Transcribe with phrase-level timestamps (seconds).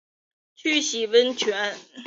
[0.55, 1.77] 去洗温泉